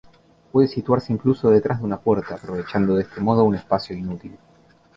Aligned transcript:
Puede 0.51 0.67
situarse 0.67 1.13
incluso 1.13 1.51
detrás 1.51 1.77
de 1.77 1.85
una 1.85 1.99
puerta 1.99 2.33
aprovechando 2.33 2.95
de 2.95 3.03
este 3.03 3.21
modo 3.21 3.43
un 3.43 3.53
espacio 3.53 3.95
inútil. 3.95 4.35